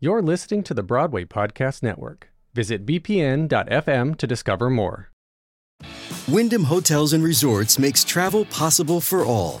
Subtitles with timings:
[0.00, 2.28] You're listening to the Broadway Podcast Network.
[2.54, 5.10] Visit bpn.fm to discover more.
[6.28, 9.60] Wyndham Hotels and Resorts makes travel possible for all.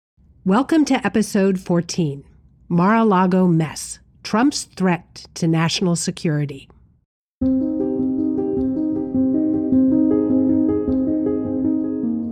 [0.43, 2.23] Welcome to episode 14
[2.67, 6.67] Mar-a-Lago Mess Trump's Threat to National Security.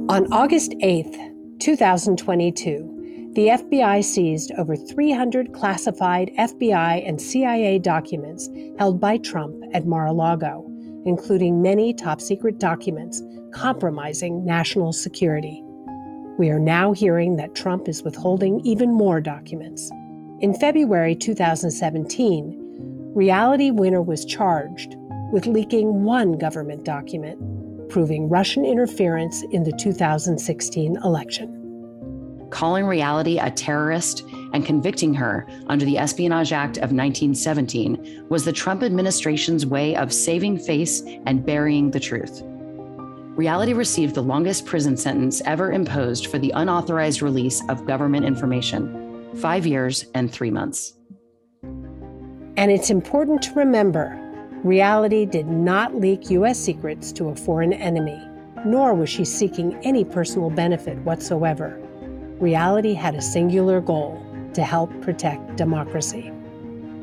[0.10, 9.00] On August 8th, 2022, the FBI seized over 300 classified FBI and CIA documents held
[9.00, 10.66] by Trump at Mar a Lago,
[11.06, 13.22] including many top secret documents
[13.54, 15.64] compromising national security.
[16.40, 19.92] We are now hearing that Trump is withholding even more documents.
[20.40, 24.95] In February 2017, Reality Winner was charged
[25.34, 32.48] with leaking one government document proving Russian interference in the 2016 election.
[32.52, 34.23] Calling reality a terrorist
[34.54, 40.14] and convicting her under the Espionage Act of 1917 was the Trump administration's way of
[40.14, 42.44] saving face and burying the truth.
[43.40, 49.33] Reality received the longest prison sentence ever imposed for the unauthorized release of government information
[49.38, 50.95] five years and three months.
[51.64, 54.20] And it's important to remember
[54.66, 56.60] reality did not leak U.S.
[56.60, 58.22] secrets to a foreign enemy,
[58.66, 61.80] nor was she seeking any personal benefit whatsoever.
[62.42, 64.21] Reality had a singular goal
[64.54, 66.30] to help protect democracy.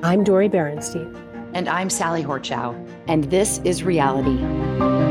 [0.02, 1.18] I'm Dori Berinstein.
[1.54, 2.76] And I'm Sally Horchow,
[3.08, 5.05] and this is Reality.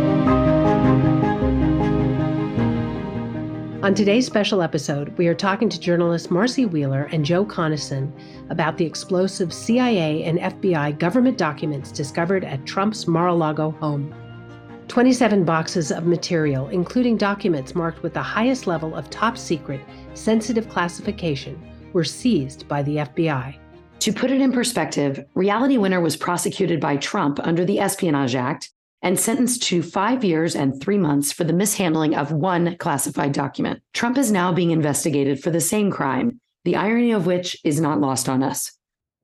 [3.86, 8.12] On today's special episode, we are talking to journalists Marcy Wheeler and Joe Conason
[8.50, 14.12] about the explosive CIA and FBI government documents discovered at Trump's Mar a Lago home.
[14.88, 19.82] 27 boxes of material, including documents marked with the highest level of top secret,
[20.16, 21.56] sensitive classification,
[21.94, 23.56] were seized by the FBI.
[24.00, 28.72] To put it in perspective, Reality Winner was prosecuted by Trump under the Espionage Act
[29.06, 33.80] and sentenced to five years and three months for the mishandling of one classified document.
[33.94, 38.02] Trump is now being investigated for the same crime, the irony of which is not
[38.02, 38.72] lost on us.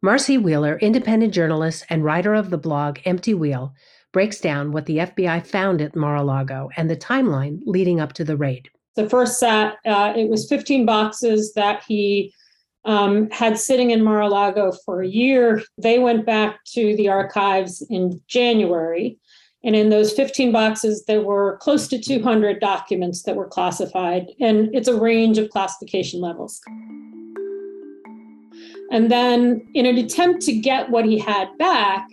[0.04, 3.74] Marcy Wheeler, independent journalist and writer of the blog Empty Wheel,
[4.14, 8.14] breaks down what the FBI found at Mar a Lago and the timeline leading up
[8.14, 8.70] to the raid.
[8.96, 12.32] The first set, uh, it was 15 boxes that he
[12.86, 15.64] um, had sitting in Mar a Lago for a year.
[15.80, 19.18] They went back to the archives in January.
[19.64, 24.74] And in those 15 boxes, there were close to 200 documents that were classified, and
[24.74, 26.62] it's a range of classification levels.
[28.92, 32.10] And then, in an attempt to get what he had back,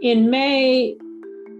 [0.00, 0.96] in May,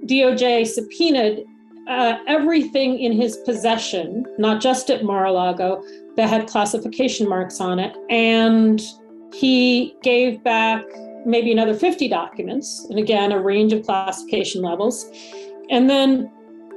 [0.06, 1.44] DOJ subpoenaed
[1.88, 5.82] uh, everything in his possession, not just at Mar a Lago,
[6.16, 7.96] that had classification marks on it.
[8.08, 8.80] And
[9.34, 10.84] he gave back
[11.24, 15.06] maybe another 50 documents, and again, a range of classification levels.
[15.70, 16.30] And then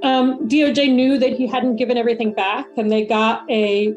[0.03, 3.95] um, DOJ knew that he hadn't given everything back, and they got a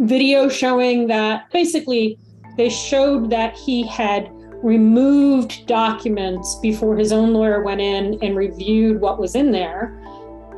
[0.00, 2.18] video showing that basically
[2.56, 4.30] they showed that he had
[4.62, 9.98] removed documents before his own lawyer went in and reviewed what was in there,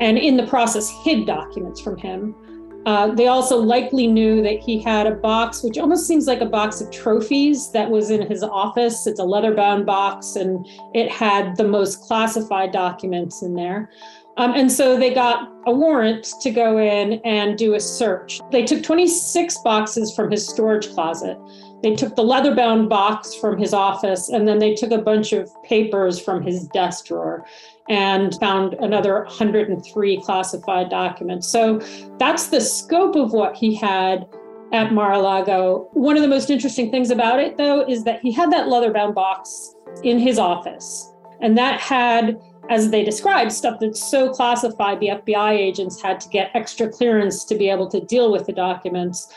[0.00, 2.34] and in the process hid documents from him.
[2.84, 6.46] Uh, they also likely knew that he had a box, which almost seems like a
[6.46, 9.06] box of trophies that was in his office.
[9.06, 13.90] It's a leather bound box and it had the most classified documents in there.
[14.36, 18.40] Um, and so they got a warrant to go in and do a search.
[18.50, 21.38] They took 26 boxes from his storage closet.
[21.82, 25.32] They took the leather bound box from his office, and then they took a bunch
[25.32, 27.44] of papers from his desk drawer
[27.88, 31.48] and found another 103 classified documents.
[31.48, 31.80] So
[32.18, 34.28] that's the scope of what he had
[34.72, 35.88] at Mar-a-Lago.
[35.92, 38.92] One of the most interesting things about it, though, is that he had that leather
[38.92, 41.12] bound box in his office.
[41.40, 42.40] And that had,
[42.70, 47.44] as they described, stuff that's so classified, the FBI agents had to get extra clearance
[47.46, 49.28] to be able to deal with the documents.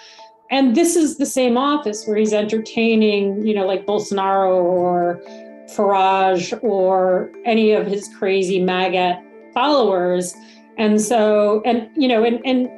[0.51, 5.21] And this is the same office where he's entertaining, you know, like Bolsonaro or
[5.73, 9.21] Farage or any of his crazy MAGA
[9.53, 10.35] followers.
[10.77, 12.69] And so, and, you know, and, and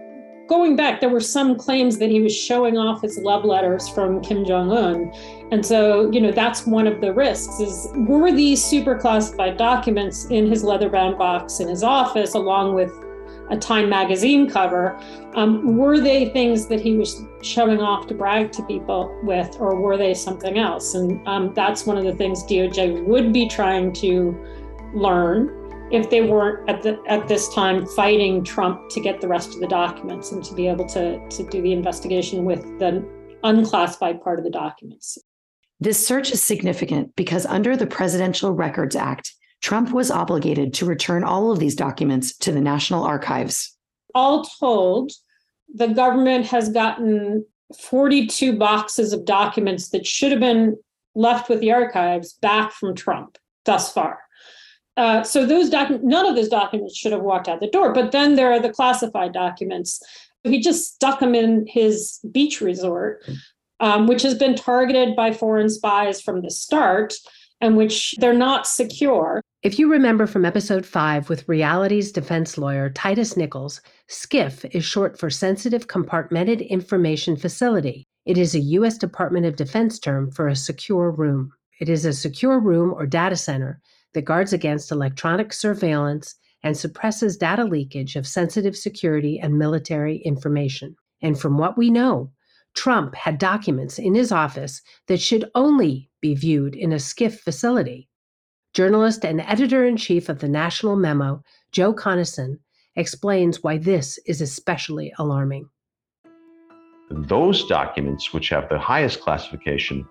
[0.47, 4.21] going back, there were some claims that he was showing off his love letters from
[4.21, 5.11] Kim Jong Un.
[5.51, 10.25] And so, you know, that's one of the risks is were these super classified documents
[10.25, 12.91] in his leather bound box in his office, along with
[13.49, 14.99] a Time magazine cover,
[15.35, 19.79] um, were they things that he was showing off to brag to people with, or
[19.79, 20.95] were they something else?
[20.95, 24.37] And um, that's one of the things DOJ would be trying to
[24.93, 25.53] learn
[25.91, 29.61] if they weren't at the at this time fighting Trump to get the rest of
[29.61, 33.05] the documents and to be able to to do the investigation with the
[33.43, 35.17] unclassified part of the documents.
[35.79, 41.23] This search is significant because under the Presidential Records Act, Trump was obligated to return
[41.23, 43.75] all of these documents to the National Archives.
[44.13, 45.11] All told,
[45.73, 47.45] the government has gotten
[47.79, 50.77] 42 boxes of documents that should have been
[51.15, 54.19] left with the archives back from Trump thus far.
[54.95, 57.93] Uh, so those docu- none of those documents should have walked out the door.
[57.93, 60.01] But then there are the classified documents.
[60.43, 63.23] He just stuck them in his beach resort,
[63.79, 67.13] um, which has been targeted by foreign spies from the start
[67.61, 69.41] and which they're not secure.
[69.63, 75.19] If you remember from episode five with Reality's defense lawyer, Titus Nichols, SCIF is short
[75.19, 78.05] for Sensitive Compartmented Information Facility.
[78.25, 78.97] It is a U.S.
[78.97, 81.51] Department of Defense term for a secure room.
[81.79, 83.81] It is a secure room or data center
[84.13, 90.95] that guards against electronic surveillance and suppresses data leakage of sensitive security and military information.
[91.21, 92.31] And from what we know,
[92.77, 98.07] Trump had documents in his office that should only be viewed in a SCIF facility.
[98.75, 102.59] Journalist and editor in chief of the National Memo, Joe Conason,
[102.95, 105.67] explains why this is especially alarming.
[107.09, 110.07] Those documents, which have the highest classification,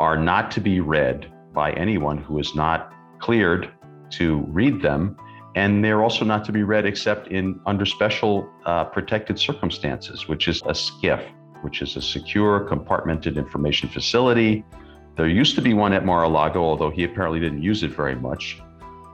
[0.00, 3.70] are not to be read by anyone who is not cleared
[4.12, 5.18] to read them.
[5.54, 10.48] And they're also not to be read except in under special uh, protected circumstances, which
[10.48, 11.22] is a SCIF
[11.62, 14.64] which is a secure compartmented information facility.
[15.16, 18.60] There used to be one at Mar-a-Lago, although he apparently didn't use it very much.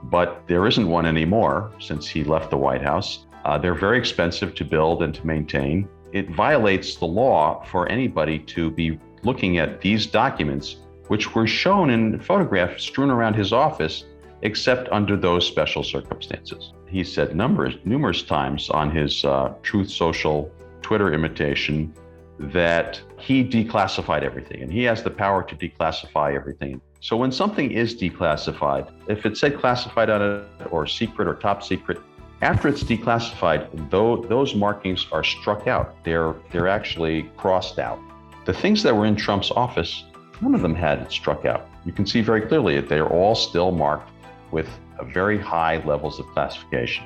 [0.03, 3.25] But there isn't one anymore since he left the White House.
[3.45, 5.87] Uh, they're very expensive to build and to maintain.
[6.11, 11.89] It violates the law for anybody to be looking at these documents, which were shown
[11.89, 14.05] in photographs strewn around his office,
[14.41, 16.73] except under those special circumstances.
[16.87, 20.51] He said numerous, numerous times on his uh, Truth Social
[20.81, 21.93] Twitter imitation
[22.39, 26.81] that he declassified everything and he has the power to declassify everything.
[26.99, 31.63] So when something is declassified, if it said classified on it or secret or top
[31.63, 31.99] secret,
[32.41, 35.95] after it's declassified, though those markings are struck out.
[36.03, 37.99] They're they're actually crossed out.
[38.45, 40.03] The things that were in Trump's office,
[40.41, 41.69] none of them had it struck out.
[41.85, 44.09] You can see very clearly that they are all still marked
[44.51, 44.69] with
[45.05, 47.05] very high levels of classification.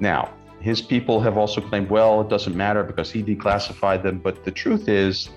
[0.00, 4.18] Now, his people have also claimed, well, it doesn't matter because he declassified them.
[4.18, 5.28] But the truth is,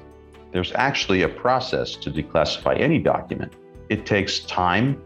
[0.51, 3.53] there's actually a process to declassify any document.
[3.89, 5.01] It takes time.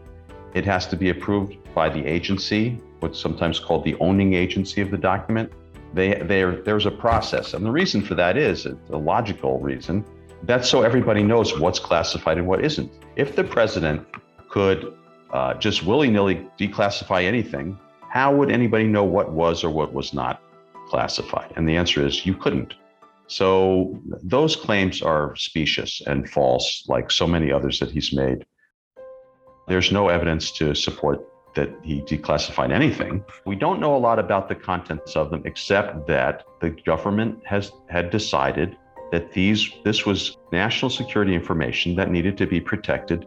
[0.54, 4.90] It has to be approved by the agency, what's sometimes called the owning agency of
[4.90, 5.52] the document.
[5.94, 7.54] They, there's a process.
[7.54, 10.04] And the reason for that is a logical reason.
[10.42, 12.92] That's so everybody knows what's classified and what isn't.
[13.16, 14.06] If the president
[14.48, 14.94] could
[15.32, 17.78] uh, just willy nilly declassify anything,
[18.10, 20.42] how would anybody know what was or what was not
[20.88, 21.52] classified?
[21.56, 22.74] And the answer is you couldn't.
[23.28, 28.44] So those claims are specious and false, like so many others that he's made.
[29.68, 31.24] There's no evidence to support
[31.54, 33.24] that he declassified anything.
[33.46, 37.70] We don't know a lot about the contents of them, except that the government has
[37.88, 38.76] had decided
[39.12, 43.26] that these this was national security information that needed to be protected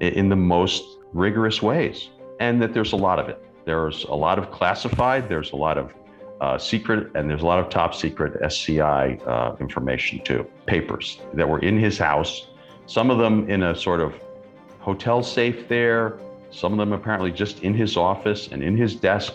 [0.00, 2.08] in the most rigorous ways,
[2.40, 3.42] and that there's a lot of it.
[3.64, 5.94] There's a lot of classified, there's a lot of
[6.40, 11.48] uh, secret, and there's a lot of top secret SCI uh, information too, papers that
[11.48, 12.48] were in his house,
[12.86, 14.14] some of them in a sort of
[14.80, 16.18] hotel safe there,
[16.50, 19.34] some of them apparently just in his office and in his desk,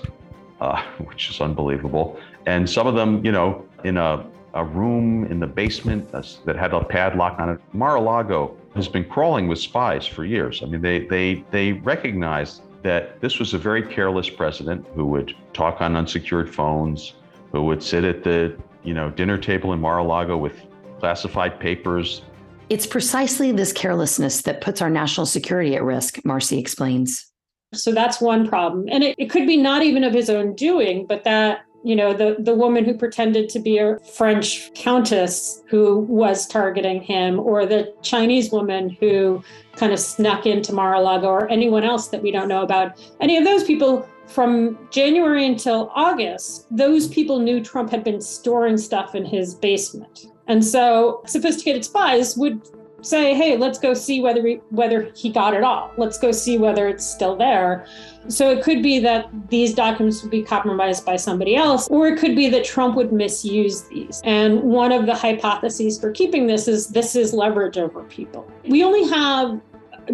[0.60, 5.40] uh, which is unbelievable, and some of them, you know, in a, a room in
[5.40, 7.60] the basement that had a padlock on it.
[7.74, 10.62] Mar-a-Lago has been crawling with spies for years.
[10.62, 15.36] I mean, they they they recognize that this was a very careless president who would
[15.54, 17.14] talk on unsecured phones,
[17.52, 20.62] who would sit at the you know dinner table in Mar-a-Lago with
[21.00, 22.22] classified papers.
[22.70, 27.32] It's precisely this carelessness that puts our national security at risk, Marcy explains.
[27.74, 28.86] So that's one problem.
[28.90, 32.14] And it, it could be not even of his own doing, but that you know
[32.14, 37.66] the the woman who pretended to be a french countess who was targeting him or
[37.66, 39.42] the chinese woman who
[39.76, 43.46] kind of snuck into mar-a-lago or anyone else that we don't know about any of
[43.46, 49.24] those people from january until august those people knew trump had been storing stuff in
[49.26, 50.28] his basement.
[50.48, 52.62] And so sophisticated spies would
[53.02, 55.92] say, hey, let's go see whether he, whether he got it all.
[55.98, 57.86] Let's go see whether it's still there.
[58.28, 62.20] So it could be that these documents would be compromised by somebody else, or it
[62.20, 64.22] could be that Trump would misuse these.
[64.24, 68.52] And one of the hypotheses for keeping this is this is leverage over people.
[68.68, 69.62] We only have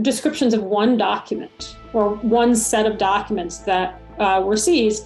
[0.01, 5.05] descriptions of one document or one set of documents that uh, were seized.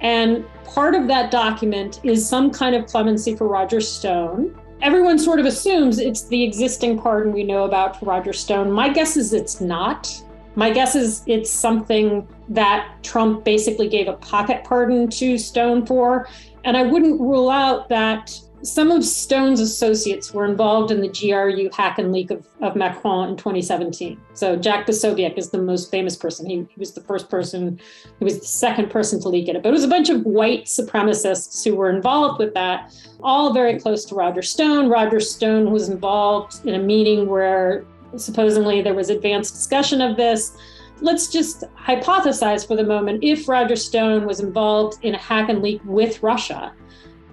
[0.00, 5.40] And part of that document is some kind of clemency for Roger Stone everyone sort
[5.40, 8.70] of assumes it's the existing pardon we know about for Roger Stone.
[8.70, 10.22] My guess is it's not.
[10.54, 16.28] My guess is it's something that Trump basically gave a pocket pardon to Stone for.
[16.64, 21.70] And I wouldn't rule out that some of Stone's associates were involved in the GRU
[21.72, 24.20] hack and leak of, of Macron in 2017.
[24.34, 26.46] So Jack Posobiec is the most famous person.
[26.46, 27.80] He, he, was the first person,
[28.18, 29.62] he was the second person to leak it.
[29.62, 33.78] But it was a bunch of white supremacists who were involved with that, all very
[33.78, 34.88] close to Roger Stone.
[34.88, 37.84] Roger Stone was involved in a meeting where
[38.16, 40.56] supposedly there was advanced discussion of this.
[41.00, 45.62] Let's just hypothesize for the moment if Roger Stone was involved in a hack and
[45.62, 46.72] leak with Russia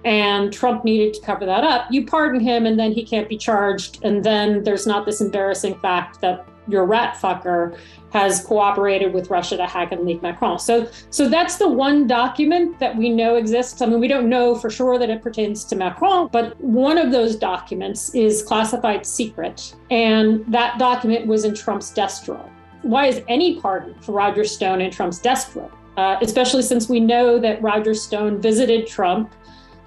[0.06, 3.36] and Trump needed to cover that up, you pardon him and then he can't be
[3.36, 3.98] charged.
[4.04, 7.76] And then there's not this embarrassing fact that your rat fucker
[8.12, 10.60] has cooperated with Russia to hack and leak Macron.
[10.60, 13.82] So, so that's the one document that we know exists.
[13.82, 17.10] I mean, we don't know for sure that it pertains to Macron, but one of
[17.10, 22.48] those documents is classified secret, and that document was in Trump's desk drawer.
[22.82, 25.70] Why is any pardon for Roger Stone in Trump's desk drawer?
[25.96, 29.32] Uh, especially since we know that Roger Stone visited Trump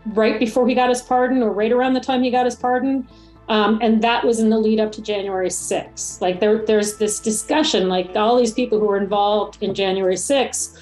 [0.07, 3.07] right before he got his pardon or right around the time he got his pardon.
[3.47, 6.21] Um, and that was in the lead up to January 6th.
[6.21, 10.77] Like there, there's this discussion, like all these people who were involved in January 6th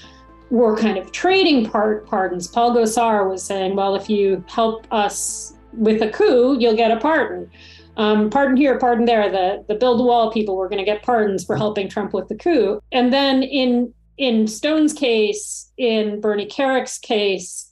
[0.49, 2.47] were kind of trading part pardons.
[2.47, 6.97] Paul Gosar was saying, well, if you help us with a coup, you'll get a
[6.97, 7.49] pardon.
[7.97, 9.29] Um, pardon here, pardon there.
[9.29, 12.27] The the build a wall people were going to get pardons for helping Trump with
[12.27, 12.79] the coup.
[12.91, 17.66] And then in in Stone's case, in Bernie Kerik's case,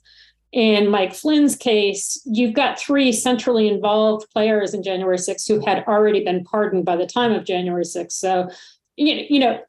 [0.56, 5.84] in Mike Flynn's case, you've got three centrally involved players in January 6th who had
[5.86, 8.12] already been pardoned by the time of January 6th.
[8.12, 8.48] So,
[8.96, 9.60] you know,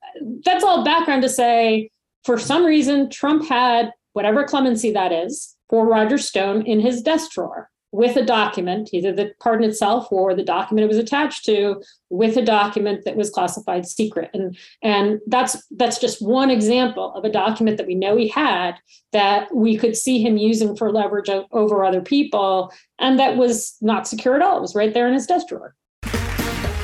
[0.45, 1.89] that's all background to say
[2.23, 7.31] for some reason, Trump had whatever clemency that is for Roger Stone in his desk
[7.31, 11.81] drawer with a document, either the pardon itself or the document it was attached to,
[12.11, 14.29] with a document that was classified secret.
[14.35, 18.75] And, and that's that's just one example of a document that we know he had
[19.13, 24.07] that we could see him using for leverage over other people, and that was not
[24.07, 24.57] secure at all.
[24.57, 25.73] It was right there in his desk drawer.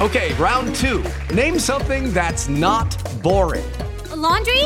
[0.02, 1.06] Okay, round two.
[1.32, 3.64] Name something that's not boring.
[4.10, 4.64] A laundry?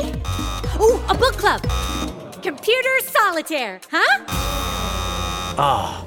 [0.79, 1.61] Ooh, a book club.
[2.41, 4.23] Computer solitaire, huh?
[5.59, 6.06] Ah.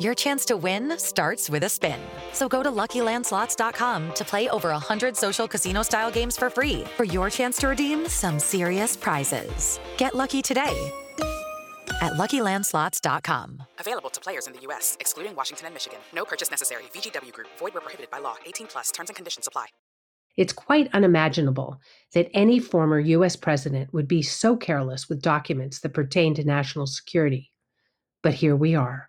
[0.00, 1.98] Your chance to win starts with a spin.
[2.32, 7.30] So go to LuckyLandSlots.com to play over 100 social casino-style games for free for your
[7.30, 9.80] chance to redeem some serious prizes.
[9.96, 10.92] Get lucky today
[12.00, 13.64] at LuckyLandSlots.com.
[13.80, 15.98] Available to players in the U.S., excluding Washington and Michigan.
[16.14, 16.84] No purchase necessary.
[16.94, 17.48] VGW Group.
[17.58, 18.36] Void where prohibited by law.
[18.46, 18.92] 18 plus.
[18.92, 19.66] Terms and conditions apply.
[20.36, 21.80] It's quite unimaginable
[22.14, 23.34] that any former U.S.
[23.34, 27.50] president would be so careless with documents that pertain to national security.
[28.22, 29.07] But here we are.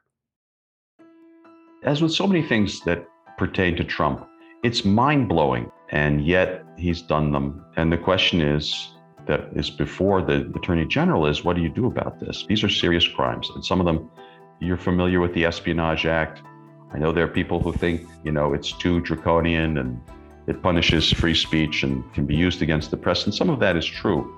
[1.83, 3.07] As with so many things that
[3.37, 4.27] pertain to Trump,
[4.63, 7.63] it's mind blowing, and yet he's done them.
[7.77, 8.89] And the question is
[9.27, 12.45] that is before the Attorney General is what do you do about this?
[12.49, 14.11] These are serious crimes, and some of them
[14.59, 16.41] you're familiar with the Espionage Act.
[16.91, 20.01] I know there are people who think, you know, it's too draconian and
[20.47, 23.77] it punishes free speech and can be used against the press, and some of that
[23.77, 24.35] is true.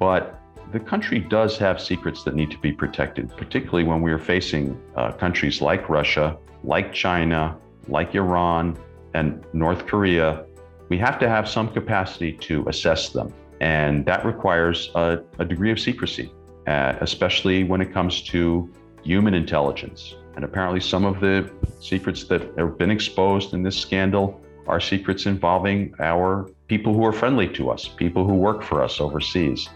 [0.00, 0.41] But
[0.72, 4.80] the country does have secrets that need to be protected, particularly when we are facing
[4.96, 7.56] uh, countries like Russia like China,
[7.88, 8.78] like Iran,
[9.14, 10.44] and North Korea,
[10.88, 13.32] we have to have some capacity to assess them.
[13.60, 16.32] And that requires a, a degree of secrecy,
[16.66, 20.14] uh, especially when it comes to human intelligence.
[20.34, 21.50] And apparently, some of the
[21.80, 27.12] secrets that have been exposed in this scandal are secrets involving our people who are
[27.12, 29.68] friendly to us, people who work for us overseas.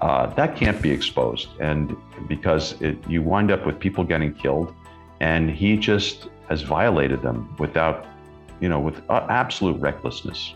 [0.00, 1.48] Uh, that can't be exposed.
[1.60, 1.96] And
[2.28, 4.74] because it, you wind up with people getting killed,
[5.20, 8.06] and he just has violated them without,
[8.60, 10.54] you know, with uh, absolute recklessness.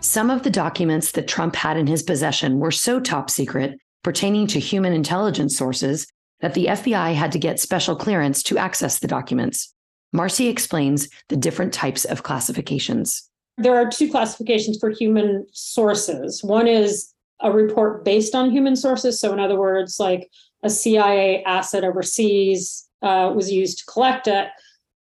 [0.00, 4.46] Some of the documents that Trump had in his possession were so top secret, pertaining
[4.48, 6.06] to human intelligence sources,
[6.40, 9.74] that the FBI had to get special clearance to access the documents.
[10.12, 13.28] Marcy explains the different types of classifications.
[13.58, 16.42] There are two classifications for human sources.
[16.42, 19.20] One is a report based on human sources.
[19.20, 20.30] So, in other words, like
[20.62, 24.48] a CIA asset overseas uh, was used to collect it.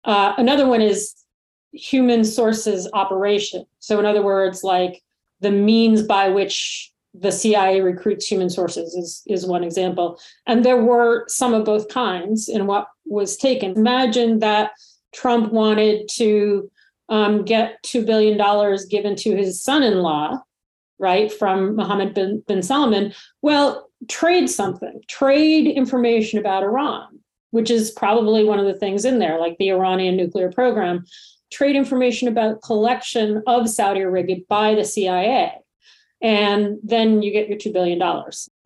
[0.04, 1.14] Uh, another one is
[1.72, 3.64] human sources operation.
[3.78, 5.02] So, in other words, like
[5.40, 10.18] the means by which the CIA recruits human sources is, is one example.
[10.46, 13.72] And there were some of both kinds in what was taken.
[13.72, 14.72] Imagine that
[15.14, 16.70] Trump wanted to
[17.08, 18.36] um, get $2 billion
[18.90, 20.42] given to his son in law,
[21.04, 23.12] right, from Mohammed bin, bin Salman.
[23.42, 27.20] Well, trade something, trade information about Iran,
[27.50, 31.04] which is probably one of the things in there, like the Iranian nuclear program
[31.54, 35.52] trade information about collection of Saudi Arabia by the CIA.
[36.20, 38.02] And then you get your $2 billion.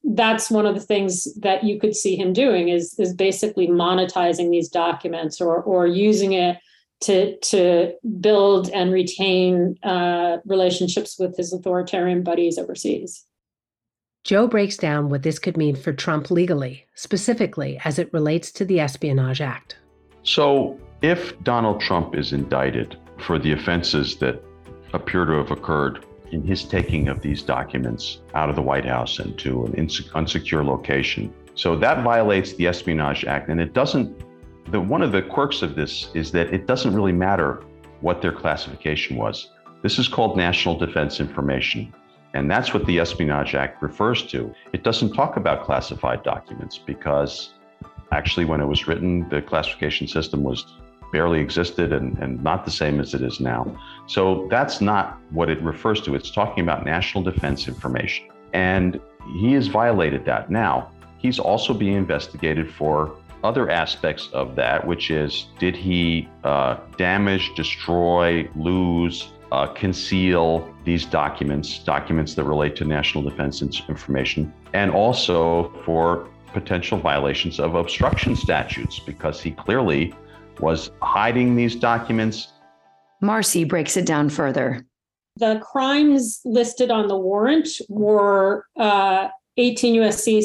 [0.05, 4.51] That's one of the things that you could see him doing is, is basically monetizing
[4.51, 6.57] these documents or, or using it
[7.01, 13.25] to, to build and retain uh, relationships with his authoritarian buddies overseas.
[14.25, 18.65] Joe breaks down what this could mean for Trump legally, specifically as it relates to
[18.65, 19.79] the Espionage Act.
[20.23, 24.43] So, if Donald Trump is indicted for the offenses that
[24.93, 29.19] appear to have occurred in his taking of these documents out of the White House
[29.19, 33.49] and to an unsecure location, so that violates the Espionage Act.
[33.49, 34.23] And it doesn't,
[34.71, 37.63] the, one of the quirks of this is that it doesn't really matter
[38.01, 39.51] what their classification was.
[39.83, 41.93] This is called national defense information.
[42.35, 44.53] And that's what the Espionage Act refers to.
[44.73, 47.55] It doesn't talk about classified documents because
[48.13, 50.65] actually, when it was written, the classification system was
[51.11, 53.81] barely existed and, and not the same as it is now.
[54.07, 56.15] So that's not what it refers to.
[56.15, 58.29] It's talking about national defense information.
[58.53, 59.01] And
[59.41, 60.51] he has violated that.
[60.51, 66.77] Now, he's also being investigated for other aspects of that, which is did he uh,
[66.97, 74.91] damage, destroy, lose, uh, conceal these documents, documents that relate to national defense information, and
[74.91, 80.15] also for potential violations of obstruction statutes, because he clearly
[80.61, 82.53] was hiding these documents.
[83.21, 84.85] Marcy breaks it down further.
[85.37, 90.43] The crimes listed on the warrant were uh, 18 USC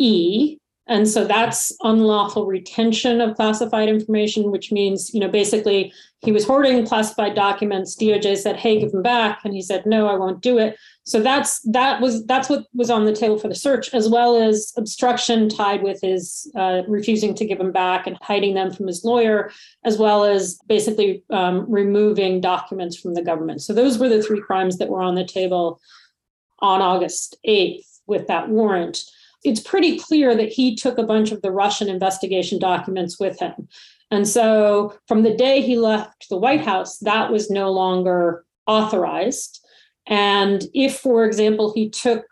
[0.00, 0.58] 793E.
[0.90, 6.44] And so that's unlawful retention of classified information, which means, you know, basically he was
[6.44, 7.96] hoarding classified documents.
[7.96, 9.40] DOJ said, hey, give them back.
[9.44, 10.76] And he said, no, I won't do it.
[11.04, 14.36] So that's that was that's what was on the table for the search, as well
[14.36, 18.88] as obstruction tied with his uh, refusing to give them back and hiding them from
[18.88, 19.52] his lawyer,
[19.84, 23.62] as well as basically um, removing documents from the government.
[23.62, 25.80] So those were the three crimes that were on the table
[26.58, 29.04] on August 8th with that warrant.
[29.42, 33.68] It's pretty clear that he took a bunch of the Russian investigation documents with him.
[34.10, 39.64] And so from the day he left the White House, that was no longer authorized.
[40.06, 42.24] And if, for example, he took,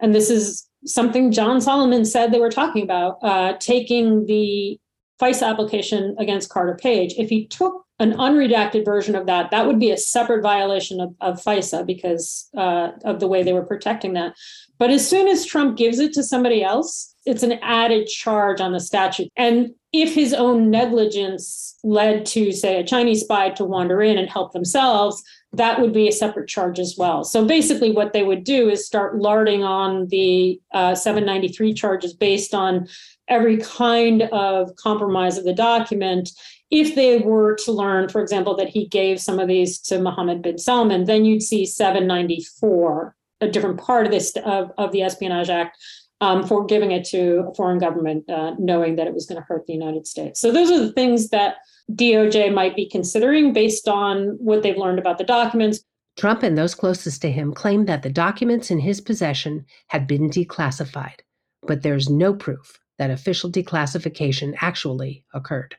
[0.00, 4.78] and this is something John Solomon said they were talking about, uh, taking the
[5.20, 9.78] FISA application against Carter Page, if he took an unredacted version of that, that would
[9.78, 14.14] be a separate violation of, of FISA because uh, of the way they were protecting
[14.14, 14.34] that.
[14.80, 18.72] But as soon as Trump gives it to somebody else, it's an added charge on
[18.72, 19.28] the statute.
[19.36, 24.30] And if his own negligence led to, say, a Chinese spy to wander in and
[24.30, 27.24] help themselves, that would be a separate charge as well.
[27.24, 32.54] So basically, what they would do is start larding on the uh, 793 charges based
[32.54, 32.88] on
[33.28, 36.30] every kind of compromise of the document.
[36.70, 40.40] If they were to learn, for example, that he gave some of these to Mohammed
[40.40, 45.48] bin Salman, then you'd see 794, a different part of this of, of the Espionage
[45.48, 45.76] Act,
[46.20, 49.46] um, for giving it to a foreign government, uh, knowing that it was going to
[49.46, 50.40] hurt the United States.
[50.40, 51.56] So those are the things that
[51.92, 55.80] DOJ might be considering based on what they've learned about the documents.
[56.16, 60.28] Trump and those closest to him claimed that the documents in his possession had been
[60.28, 61.20] declassified,
[61.62, 65.76] but there's no proof that official declassification actually occurred.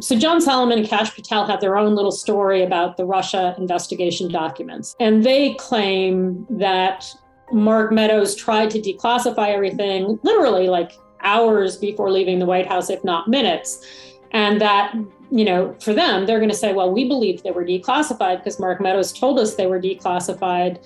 [0.00, 4.30] So John Solomon and Kash Patel have their own little story about the Russia investigation
[4.30, 4.94] documents.
[5.00, 7.10] And they claim that
[7.50, 13.02] Mark Meadows tried to declassify everything literally like hours before leaving the White House, if
[13.04, 13.86] not minutes.
[14.32, 14.94] And that,
[15.30, 18.60] you know, for them, they're going to say, well, we believe they were declassified because
[18.60, 20.78] Mark Meadows told us they were declassified.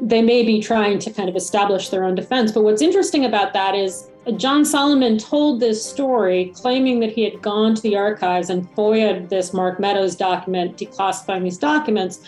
[0.00, 2.52] They may be trying to kind of establish their own defense.
[2.52, 7.42] But what's interesting about that is John Solomon told this story claiming that he had
[7.42, 12.20] gone to the archives and FOIA'd this Mark Meadows document, declassifying these documents.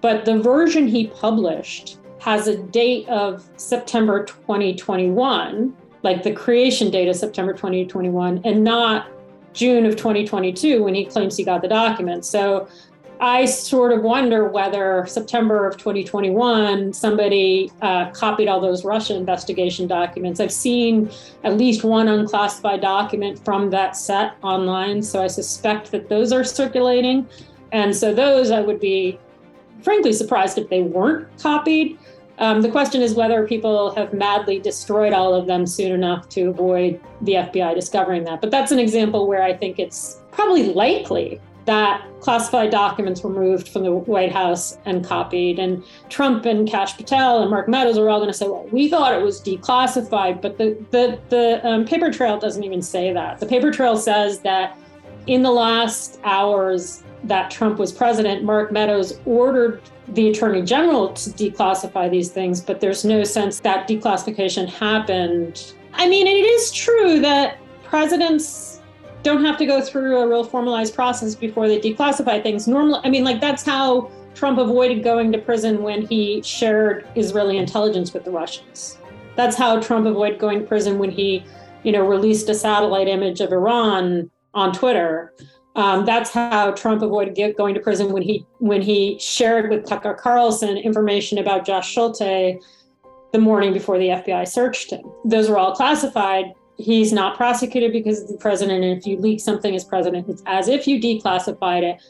[0.00, 7.08] But the version he published has a date of September 2021, like the creation date
[7.08, 9.08] of September 2021, and not
[9.52, 12.28] June of 2022 when he claims he got the documents.
[12.28, 12.68] So
[13.22, 19.86] I sort of wonder whether September of 2021 somebody uh, copied all those Russia investigation
[19.86, 20.40] documents.
[20.40, 21.08] I've seen
[21.44, 26.42] at least one unclassified document from that set online, so I suspect that those are
[26.42, 27.28] circulating.
[27.70, 29.20] And so those I would be
[29.82, 32.00] frankly surprised if they weren't copied.
[32.38, 36.48] Um, the question is whether people have madly destroyed all of them soon enough to
[36.48, 38.40] avoid the FBI discovering that.
[38.40, 43.68] But that's an example where I think it's probably likely that classified documents were moved
[43.68, 45.58] from the White House and copied.
[45.58, 48.88] And Trump and Kash Patel and Mark Meadows are all going to say, well, we
[48.88, 53.38] thought it was declassified, but the, the, the um, paper trail doesn't even say that.
[53.38, 54.78] The paper trail says that
[55.26, 61.30] in the last hours that Trump was president, Mark Meadows ordered the attorney general to
[61.30, 65.74] declassify these things, but there's no sense that declassification happened.
[65.92, 68.71] I mean, it is true that presidents
[69.22, 72.66] don't have to go through a real formalized process before they declassify things.
[72.66, 77.58] Normally, I mean, like that's how Trump avoided going to prison when he shared Israeli
[77.58, 78.98] intelligence with the Russians.
[79.36, 81.44] That's how Trump avoided going to prison when he,
[81.84, 85.32] you know, released a satellite image of Iran on Twitter.
[85.74, 90.14] Um, that's how Trump avoided going to prison when he when he shared with Tucker
[90.14, 92.60] Carlson information about Josh Schulte
[93.32, 95.10] the morning before the FBI searched him.
[95.24, 96.52] Those were all classified
[96.82, 98.84] he's not prosecuted because of the president.
[98.84, 102.02] And if you leak something as president, it's as if you declassified it.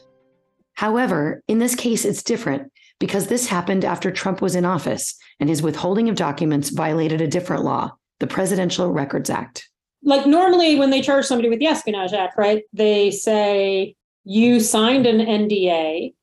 [0.73, 5.49] However, in this case, it's different because this happened after Trump was in office and
[5.49, 9.69] his withholding of documents violated a different law, the Presidential Records Act.
[10.03, 15.05] Like normally, when they charge somebody with the Espionage Act, right, they say you signed
[15.05, 16.13] an NDA,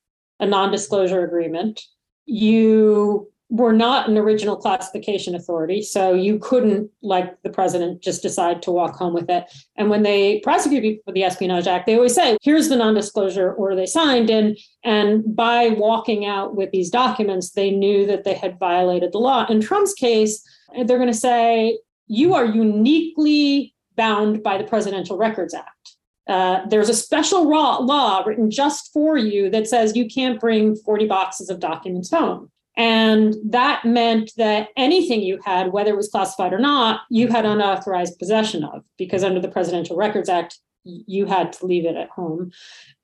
[0.41, 1.81] a non disclosure agreement.
[2.27, 5.83] You were not an original classification authority.
[5.83, 9.45] So you couldn't, like the president, just decide to walk home with it.
[9.77, 13.53] And when they prosecute people for the Espionage Act, they always say, here's the non-disclosure
[13.55, 14.31] order they signed.
[14.31, 19.19] And, and by walking out with these documents, they knew that they had violated the
[19.19, 19.47] law.
[19.49, 20.43] In Trump's case,
[20.85, 25.97] they're going to say, you are uniquely bound by the Presidential Records Act.
[26.29, 30.77] Uh, there's a special law, law written just for you that says you can't bring
[30.77, 32.51] 40 boxes of documents home.
[32.77, 37.45] And that meant that anything you had, whether it was classified or not, you had
[37.45, 42.09] unauthorized possession of, because under the Presidential Records Act, you had to leave it at
[42.09, 42.51] home.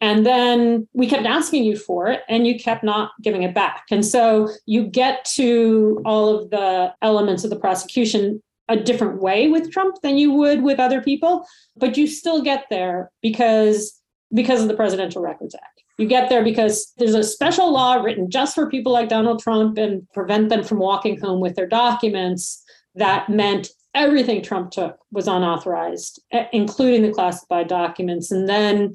[0.00, 3.84] And then we kept asking you for it, and you kept not giving it back.
[3.90, 9.48] And so you get to all of the elements of the prosecution a different way
[9.48, 14.00] with Trump than you would with other people, but you still get there because
[14.34, 15.75] because of the Presidential Records Act.
[15.98, 19.78] You get there because there's a special law written just for people like Donald Trump
[19.78, 22.62] and prevent them from walking home with their documents
[22.94, 28.30] that meant everything Trump took was unauthorized, eh, including the classified documents.
[28.30, 28.94] And then,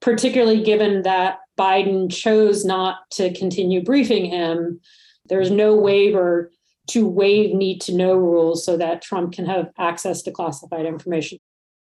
[0.00, 4.80] particularly given that Biden chose not to continue briefing him,
[5.26, 6.50] there's no waiver
[6.88, 11.38] to waive need to know rules so that Trump can have access to classified information.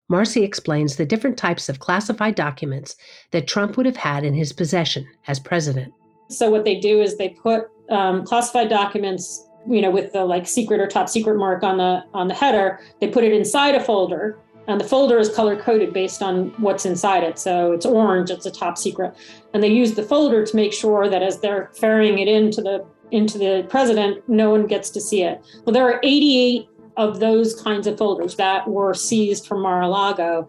[0.10, 2.96] Marcy explains the different types of classified documents
[3.32, 5.94] that Trump would have had in his possession as president.
[6.30, 10.48] So what they do is they put um, classified documents, you know, with the like
[10.48, 12.80] secret or top secret mark on the on the header.
[13.00, 16.86] They put it inside a folder, and the folder is color coded based on what's
[16.86, 17.40] inside it.
[17.40, 19.14] So it's orange, it's a top secret,
[19.54, 22.86] and they use the folder to make sure that as they're ferrying it into the
[23.12, 25.42] into the president, no one gets to see it.
[25.66, 26.68] Well, there are 88
[26.98, 30.48] of those kinds of folders that were seized from Mar-a-Lago.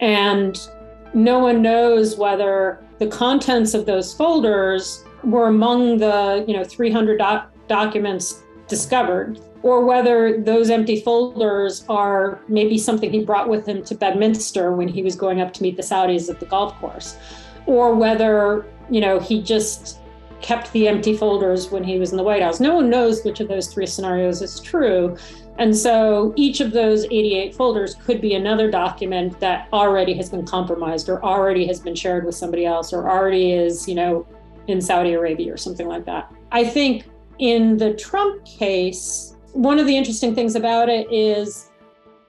[0.00, 0.58] And
[1.12, 7.18] no one knows whether the contents of those folders were among the, you know, 300
[7.18, 13.82] doc- documents discovered or whether those empty folders are maybe something he brought with him
[13.82, 17.16] to Bedminster when he was going up to meet the Saudis at the golf course
[17.66, 20.00] or whether, you know, he just
[20.42, 22.60] kept the empty folders when he was in the White House.
[22.60, 25.16] No one knows which of those three scenarios is true.
[25.58, 30.44] And so each of those 88 folders could be another document that already has been
[30.44, 34.26] compromised or already has been shared with somebody else or already is, you know,
[34.66, 36.32] in Saudi Arabia or something like that.
[36.50, 37.04] I think
[37.38, 41.70] in the Trump case, one of the interesting things about it is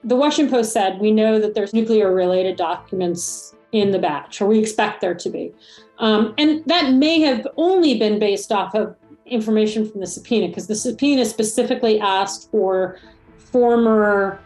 [0.04, 4.46] the Washington Post said we know that there's nuclear related documents in the batch, or
[4.46, 5.52] we expect there to be.
[5.98, 8.94] Um, and that may have only been based off of
[9.26, 13.00] information from the subpoena, because the subpoena specifically asked for
[13.56, 14.38] former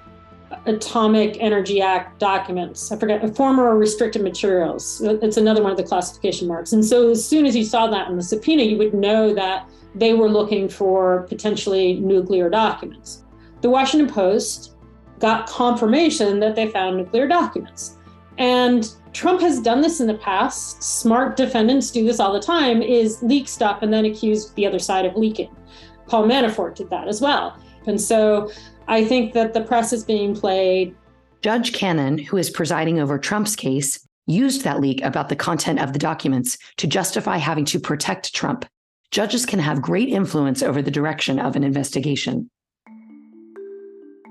[0.66, 2.92] Atomic Energy Act documents.
[2.92, 5.00] I forget, former restricted materials.
[5.04, 6.72] It's another one of the classification marks.
[6.72, 9.68] And so as soon as you saw that in the subpoena, you would know that
[9.96, 13.24] they were looking for potentially nuclear documents.
[13.62, 14.76] The Washington Post
[15.18, 17.98] got confirmation that they found nuclear documents.
[18.38, 20.84] And Trump has done this in the past.
[20.84, 24.78] Smart defendants do this all the time is leak stuff and then accuse the other
[24.78, 25.50] side of leaking.
[26.06, 27.58] Paul Manafort did that as well.
[27.86, 28.50] And so
[28.88, 30.94] I think that the press is being played.
[31.42, 35.92] Judge Cannon, who is presiding over Trump's case, used that leak about the content of
[35.92, 38.64] the documents to justify having to protect Trump.
[39.10, 42.48] Judges can have great influence over the direction of an investigation.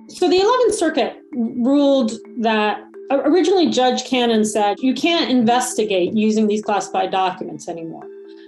[0.07, 2.81] So the 11th Circuit ruled that
[3.11, 8.03] uh, originally Judge Cannon said you can't investigate using these classified documents anymore.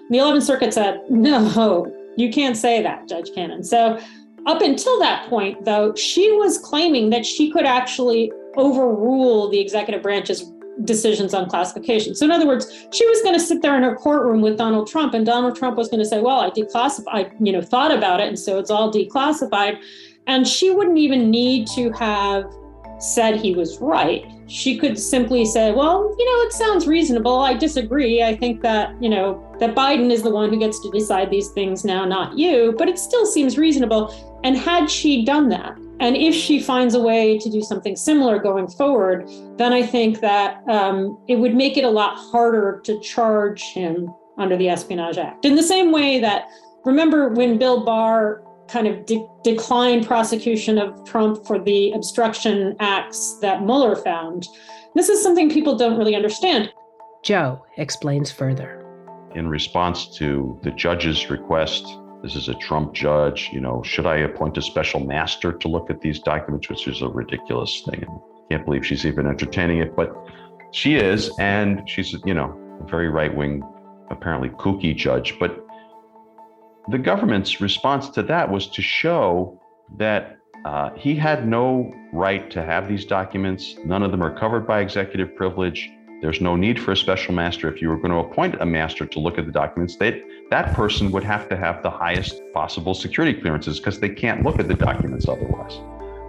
[0.09, 3.63] The 11th Circuit said, no, you can't say that, Judge Cannon.
[3.63, 3.99] So
[4.45, 10.01] up until that point, though, she was claiming that she could actually overrule the executive
[10.01, 10.51] branch's
[10.83, 12.15] decisions on classification.
[12.15, 14.87] So, in other words, she was going to sit there in her courtroom with Donald
[14.87, 18.19] Trump, and Donald Trump was going to say, "Well, I declassified, you know, thought about
[18.19, 19.79] it, and so it's all declassified,"
[20.27, 22.45] and she wouldn't even need to have
[22.99, 24.25] said he was right.
[24.51, 27.39] She could simply say, well, you know, it sounds reasonable.
[27.39, 28.21] I disagree.
[28.21, 31.47] I think that, you know, that Biden is the one who gets to decide these
[31.49, 34.13] things now, not you, but it still seems reasonable.
[34.43, 38.39] And had she done that, and if she finds a way to do something similar
[38.39, 42.99] going forward, then I think that um, it would make it a lot harder to
[42.99, 45.45] charge him under the Espionage Act.
[45.45, 46.49] In the same way that,
[46.83, 53.37] remember when Bill Barr kind of de- declined prosecution of Trump for the obstruction acts
[53.41, 54.47] that Mueller found.
[54.95, 56.71] This is something people don't really understand.
[57.23, 58.77] Joe explains further.
[59.35, 61.85] In response to the judge's request,
[62.23, 65.89] this is a Trump judge, you know, should I appoint a special master to look
[65.89, 68.05] at these documents, which is a ridiculous thing.
[68.05, 70.13] I can't believe she's even entertaining it, but
[70.71, 73.63] she is, and she's, you know, a very right wing,
[74.09, 75.37] apparently kooky judge.
[75.39, 75.65] But
[76.91, 79.59] the government's response to that was to show
[79.97, 83.75] that uh, he had no right to have these documents.
[83.85, 85.89] None of them are covered by executive privilege.
[86.21, 87.73] There's no need for a special master.
[87.73, 90.75] If you were going to appoint a master to look at the documents, they, that
[90.75, 94.67] person would have to have the highest possible security clearances because they can't look at
[94.67, 95.79] the documents otherwise.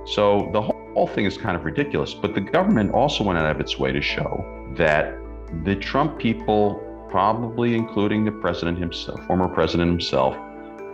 [0.06, 2.14] So the whole, whole thing is kind of ridiculous.
[2.14, 4.46] But the government also went out of its way to show
[4.76, 5.14] that
[5.64, 10.34] the Trump people probably including the president himself, former president himself,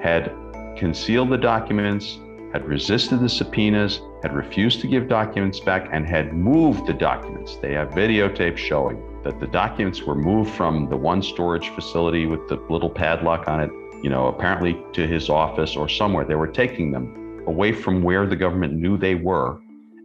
[0.00, 0.32] had
[0.76, 2.18] concealed the documents,
[2.52, 7.56] had resisted the subpoenas, had refused to give documents back, and had moved the documents.
[7.56, 12.48] They have videotape showing that the documents were moved from the one storage facility with
[12.48, 13.70] the little padlock on it,
[14.02, 16.24] you know, apparently to his office or somewhere.
[16.24, 19.61] They were taking them away from where the government knew they were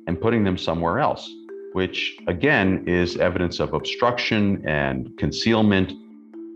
[0.07, 1.31] and putting them somewhere else,
[1.73, 5.93] which again is evidence of obstruction and concealment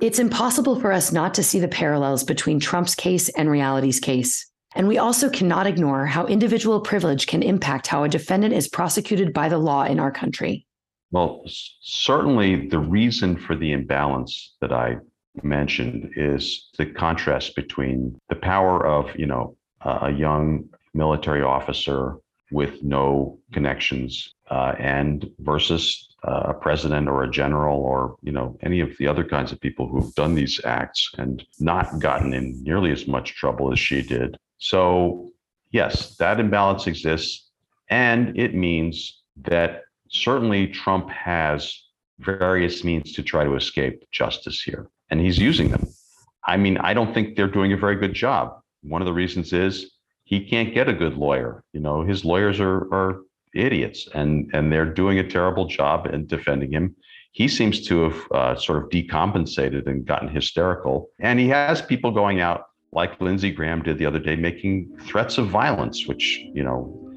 [0.02, 4.46] it's impossible for us not to see the parallels between Trump's case and reality's case.
[4.76, 9.34] And we also cannot ignore how individual privilege can impact how a defendant is prosecuted
[9.34, 10.68] by the law in our country.
[11.12, 11.44] Well,
[11.82, 14.98] certainly the reason for the imbalance that I
[15.42, 22.18] mentioned is the contrast between the power of, you know, a young military officer
[22.52, 28.58] with no connections uh, and versus Uh, a president or a general or you know
[28.64, 32.60] any of the other kinds of people who've done these acts and not gotten in
[32.64, 34.36] nearly as much trouble as she did.
[34.58, 35.30] So
[35.70, 37.52] yes that imbalance exists.
[37.92, 41.80] And it means that certainly trump has
[42.18, 45.86] various means to try to escape justice here and he's using them.
[46.44, 48.60] I mean i don't think they're doing a very good job.
[48.82, 49.92] One of the reasons is
[50.24, 51.64] he can't get a good lawyer.
[51.74, 53.22] You know his lawyers are are
[53.54, 56.96] idiots, and and they're doing a terrible job in defending him.
[57.32, 62.12] He seems to have uh, sort of decompensated and gotten hysterical, and he has people
[62.12, 66.64] going out like Lindsey Graham did the other day, making threats of violence, which you
[66.64, 67.12] know,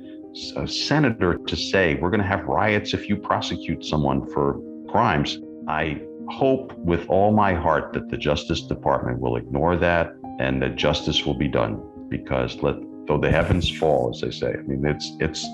[0.57, 5.39] a senator to say we're going to have riots if you prosecute someone for crimes.
[5.69, 10.77] I hope with all my heart that the Justice Department will ignore that and that
[10.77, 14.55] justice will be done because let though the heavens fall, as they say.
[14.55, 15.47] I mean, it's it's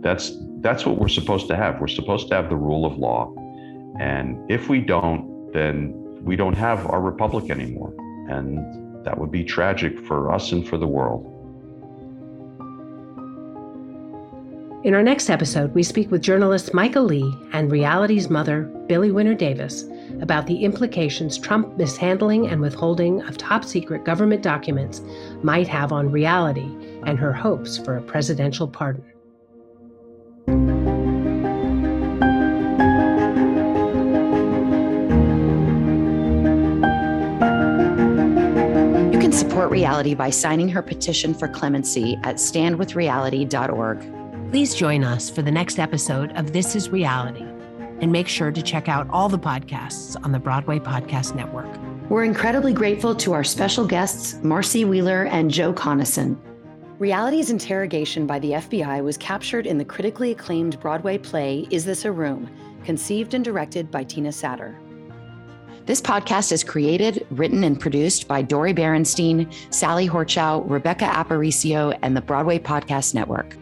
[0.00, 1.80] that's that's what we're supposed to have.
[1.80, 3.34] We're supposed to have the rule of law,
[3.98, 7.94] and if we don't, then we don't have our republic anymore,
[8.28, 11.26] and that would be tragic for us and for the world.
[14.82, 19.34] In our next episode, we speak with journalist Michael Lee and reality's mother, Billie Winner
[19.34, 19.84] Davis,
[20.22, 25.02] about the implications Trump mishandling and withholding of top secret government documents
[25.42, 29.04] might have on reality and her hopes for a presidential pardon.
[39.70, 44.50] Support reality by signing her petition for clemency at standwithreality.org.
[44.50, 47.46] Please join us for the next episode of This Is Reality
[48.00, 51.68] and make sure to check out all the podcasts on the Broadway Podcast Network.
[52.08, 56.36] We're incredibly grateful to our special guests, Marcy Wheeler and Joe Conason.
[56.98, 62.04] Reality's interrogation by the FBI was captured in the critically acclaimed Broadway play Is This
[62.04, 62.50] a Room,
[62.84, 64.74] conceived and directed by Tina Satter.
[65.90, 72.16] This podcast is created, written, and produced by Dori Berinstein, Sally Horchow, Rebecca Aparicio, and
[72.16, 73.56] the Broadway Podcast Network.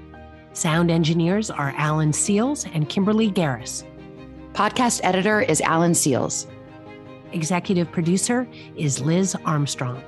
[0.53, 3.83] Sound engineers are Alan Seals and Kimberly Garris.
[4.53, 6.47] Podcast editor is Alan Seals.
[7.33, 10.05] Executive producer is Liz Armstrong.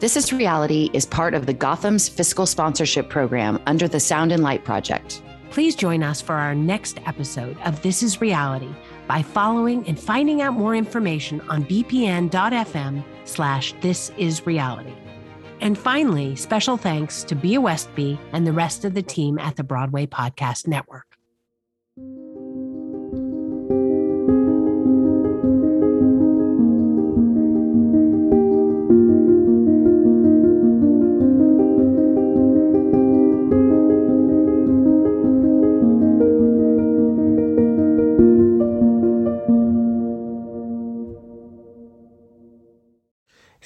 [0.00, 4.42] This is Reality is part of the Gotham's fiscal sponsorship program under the Sound and
[4.42, 5.22] Light Project.
[5.48, 8.74] Please join us for our next episode of This is Reality
[9.06, 14.94] by following and finding out more information on bpn.fm slash this is reality.
[15.60, 19.64] And finally, special thanks to Bea Westby and the rest of the team at the
[19.64, 21.13] Broadway Podcast Network.